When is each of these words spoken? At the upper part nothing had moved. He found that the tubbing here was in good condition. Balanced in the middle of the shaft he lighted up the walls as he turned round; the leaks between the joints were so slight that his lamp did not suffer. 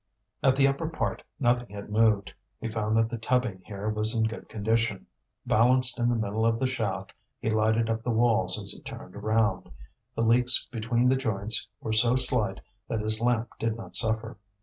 At 0.41 0.55
the 0.55 0.67
upper 0.67 0.89
part 0.89 1.21
nothing 1.39 1.69
had 1.75 1.91
moved. 1.91 2.33
He 2.59 2.67
found 2.67 2.97
that 2.97 3.07
the 3.07 3.19
tubbing 3.19 3.61
here 3.67 3.87
was 3.87 4.15
in 4.15 4.23
good 4.23 4.49
condition. 4.49 5.05
Balanced 5.45 5.99
in 5.99 6.09
the 6.09 6.15
middle 6.15 6.43
of 6.43 6.57
the 6.59 6.65
shaft 6.65 7.13
he 7.39 7.51
lighted 7.51 7.87
up 7.87 8.01
the 8.01 8.09
walls 8.09 8.59
as 8.59 8.71
he 8.71 8.81
turned 8.81 9.15
round; 9.21 9.69
the 10.15 10.23
leaks 10.23 10.65
between 10.71 11.07
the 11.07 11.15
joints 11.15 11.67
were 11.81 11.93
so 11.93 12.15
slight 12.15 12.61
that 12.87 13.01
his 13.01 13.21
lamp 13.21 13.47
did 13.59 13.77
not 13.77 13.95
suffer. 13.95 14.39